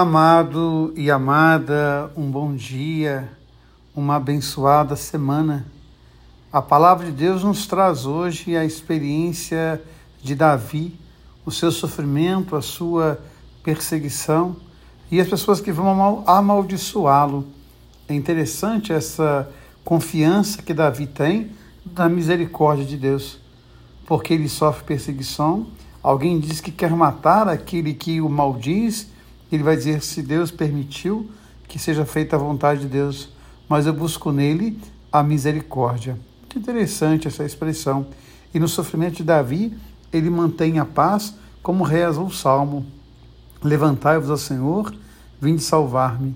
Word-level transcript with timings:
Amado 0.00 0.92
e 0.94 1.10
amada, 1.10 2.08
um 2.16 2.30
bom 2.30 2.54
dia, 2.54 3.28
uma 3.92 4.14
abençoada 4.14 4.94
semana. 4.94 5.66
A 6.52 6.62
palavra 6.62 7.06
de 7.06 7.10
Deus 7.10 7.42
nos 7.42 7.66
traz 7.66 8.06
hoje 8.06 8.56
a 8.56 8.64
experiência 8.64 9.82
de 10.22 10.36
Davi, 10.36 10.96
o 11.44 11.50
seu 11.50 11.72
sofrimento, 11.72 12.54
a 12.54 12.62
sua 12.62 13.18
perseguição 13.64 14.54
e 15.10 15.20
as 15.20 15.26
pessoas 15.26 15.60
que 15.60 15.72
vão 15.72 16.22
amaldiçoá-lo. 16.28 17.48
É 18.08 18.14
interessante 18.14 18.92
essa 18.92 19.50
confiança 19.84 20.62
que 20.62 20.72
Davi 20.72 21.08
tem 21.08 21.50
na 21.96 22.08
misericórdia 22.08 22.84
de 22.84 22.96
Deus, 22.96 23.40
porque 24.06 24.32
ele 24.32 24.48
sofre 24.48 24.84
perseguição. 24.84 25.66
Alguém 26.00 26.38
diz 26.38 26.60
que 26.60 26.70
quer 26.70 26.92
matar 26.92 27.48
aquele 27.48 27.94
que 27.94 28.20
o 28.20 28.28
maldiz 28.28 29.17
ele 29.54 29.62
vai 29.62 29.76
dizer: 29.76 30.02
se 30.02 30.22
Deus 30.22 30.50
permitiu 30.50 31.30
que 31.66 31.78
seja 31.78 32.04
feita 32.04 32.36
a 32.36 32.38
vontade 32.38 32.80
de 32.80 32.86
Deus, 32.86 33.28
mas 33.68 33.86
eu 33.86 33.92
busco 33.92 34.32
nele 34.32 34.78
a 35.12 35.22
misericórdia. 35.22 36.18
Muito 36.40 36.58
interessante 36.58 37.28
essa 37.28 37.44
expressão. 37.44 38.06
E 38.54 38.58
no 38.58 38.66
sofrimento 38.66 39.16
de 39.16 39.24
Davi, 39.24 39.76
ele 40.12 40.30
mantém 40.30 40.78
a 40.78 40.84
paz, 40.84 41.34
como 41.62 41.84
reza 41.84 42.20
o 42.20 42.30
salmo: 42.30 42.86
Levantai-vos 43.62 44.30
ao 44.30 44.38
Senhor, 44.38 44.94
vinde 45.40 45.62
salvar-me. 45.62 46.34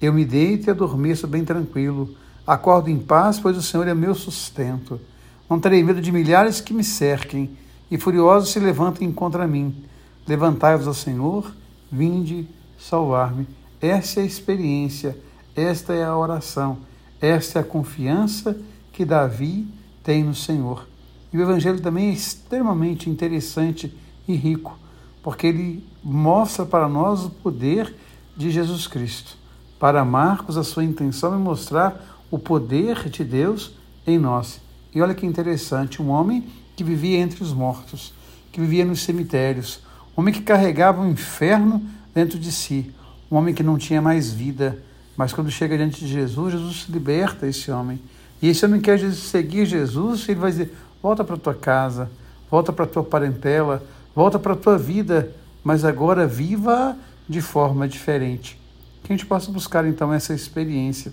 Eu 0.00 0.12
me 0.12 0.24
deito 0.24 0.68
e 0.68 0.70
adormeço 0.70 1.26
bem 1.28 1.44
tranquilo. 1.44 2.10
Acordo 2.44 2.90
em 2.90 2.98
paz, 2.98 3.38
pois 3.38 3.56
o 3.56 3.62
Senhor 3.62 3.86
é 3.86 3.94
meu 3.94 4.14
sustento. 4.14 5.00
Não 5.48 5.60
terei 5.60 5.84
medo 5.84 6.00
de 6.00 6.10
milhares 6.10 6.60
que 6.60 6.74
me 6.74 6.82
cerquem 6.82 7.56
e 7.88 7.98
furiosos 7.98 8.50
se 8.50 8.58
levantem 8.58 9.12
contra 9.12 9.46
mim. 9.46 9.84
Levantai-vos 10.26 10.88
ao 10.88 10.94
Senhor, 10.94 11.52
vinde 11.92 12.48
salvar-me. 12.78 13.46
Essa 13.80 14.20
é 14.20 14.22
a 14.22 14.26
experiência, 14.26 15.16
esta 15.54 15.92
é 15.92 16.02
a 16.02 16.16
oração, 16.16 16.78
esta 17.20 17.58
é 17.58 17.62
a 17.62 17.64
confiança 17.64 18.58
que 18.90 19.04
Davi 19.04 19.68
tem 20.02 20.24
no 20.24 20.34
Senhor. 20.34 20.88
E 21.32 21.36
o 21.36 21.42
Evangelho 21.42 21.80
também 21.80 22.08
é 22.08 22.12
extremamente 22.12 23.10
interessante 23.10 23.94
e 24.26 24.34
rico, 24.34 24.78
porque 25.22 25.46
ele 25.46 25.86
mostra 26.02 26.64
para 26.64 26.88
nós 26.88 27.24
o 27.24 27.30
poder 27.30 27.94
de 28.36 28.50
Jesus 28.50 28.86
Cristo. 28.86 29.36
Para 29.78 30.04
Marcos, 30.04 30.56
a 30.56 30.64
sua 30.64 30.84
intenção 30.84 31.34
é 31.34 31.38
mostrar 31.38 32.24
o 32.30 32.38
poder 32.38 33.10
de 33.10 33.24
Deus 33.24 33.72
em 34.06 34.18
nós. 34.18 34.60
E 34.94 35.02
olha 35.02 35.14
que 35.14 35.26
interessante, 35.26 36.00
um 36.00 36.08
homem 36.08 36.46
que 36.76 36.84
vivia 36.84 37.18
entre 37.18 37.42
os 37.42 37.52
mortos, 37.52 38.12
que 38.50 38.60
vivia 38.60 38.84
nos 38.84 39.02
cemitérios, 39.02 39.80
um 40.16 40.20
homem 40.20 40.34
que 40.34 40.42
carregava 40.42 41.02
o 41.02 41.08
inferno 41.08 41.82
dentro 42.14 42.38
de 42.38 42.52
si, 42.52 42.92
um 43.30 43.36
homem 43.36 43.54
que 43.54 43.62
não 43.62 43.78
tinha 43.78 44.02
mais 44.02 44.30
vida, 44.30 44.78
mas 45.16 45.32
quando 45.32 45.50
chega 45.50 45.76
diante 45.76 46.00
de 46.00 46.12
Jesus, 46.12 46.52
Jesus 46.52 46.86
liberta 46.88 47.46
esse 47.46 47.70
homem. 47.70 48.00
E 48.40 48.48
esse 48.48 48.64
homem 48.64 48.80
quer 48.80 48.98
seguir 49.12 49.66
Jesus, 49.66 50.28
ele 50.28 50.40
vai 50.40 50.50
dizer: 50.50 50.74
volta 51.02 51.24
para 51.24 51.36
tua 51.36 51.54
casa, 51.54 52.10
volta 52.50 52.72
para 52.72 52.86
tua 52.86 53.02
parentela, 53.02 53.82
volta 54.14 54.38
para 54.38 54.56
tua 54.56 54.76
vida, 54.76 55.32
mas 55.62 55.84
agora 55.84 56.26
viva 56.26 56.96
de 57.28 57.40
forma 57.40 57.88
diferente. 57.88 58.60
Que 59.02 59.12
a 59.12 59.16
gente 59.16 59.26
possa 59.26 59.50
buscar 59.50 59.86
então 59.86 60.12
essa 60.12 60.34
experiência 60.34 61.12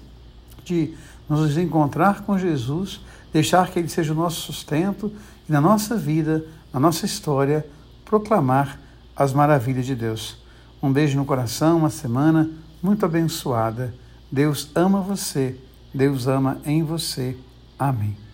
de 0.64 0.94
nos 1.30 1.58
encontrar 1.58 2.22
com 2.22 2.38
Jesus, 2.38 3.00
deixar 3.32 3.70
que 3.70 3.80
Ele 3.80 3.88
seja 3.88 4.12
o 4.12 4.16
nosso 4.16 4.42
sustento 4.42 5.12
e 5.48 5.52
na 5.52 5.62
nossa 5.62 5.96
vida, 5.96 6.44
na 6.74 6.80
nossa 6.80 7.06
história, 7.06 7.66
proclamar 8.04 8.80
as 9.20 9.34
maravilhas 9.34 9.86
de 9.86 9.94
Deus. 9.94 10.38
Um 10.82 10.94
beijo 10.94 11.18
no 11.18 11.26
coração, 11.26 11.80
uma 11.80 11.90
semana 11.90 12.50
muito 12.82 13.06
abençoada. 13.06 13.94
Deus 14.32 14.72
ama 14.74 15.02
você, 15.02 15.58
Deus 15.94 16.26
ama 16.26 16.62
em 16.66 16.82
você. 16.84 17.36
Amém. 17.78 18.29